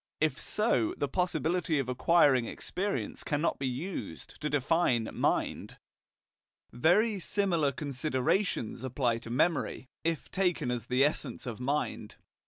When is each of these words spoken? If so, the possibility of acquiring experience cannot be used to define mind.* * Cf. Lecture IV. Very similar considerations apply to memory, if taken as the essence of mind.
If 0.19 0.41
so, 0.41 0.95
the 0.97 1.07
possibility 1.07 1.77
of 1.77 1.87
acquiring 1.87 2.45
experience 2.47 3.23
cannot 3.23 3.59
be 3.59 3.67
used 3.67 4.41
to 4.41 4.49
define 4.49 5.07
mind.* 5.13 5.69
* 5.69 5.69
Cf. 5.69 5.69
Lecture 5.69 6.75
IV. 6.75 6.81
Very 6.81 7.19
similar 7.19 7.71
considerations 7.71 8.83
apply 8.83 9.19
to 9.19 9.29
memory, 9.29 9.85
if 10.03 10.31
taken 10.31 10.71
as 10.71 10.87
the 10.87 11.03
essence 11.03 11.45
of 11.45 11.59
mind. 11.59 12.15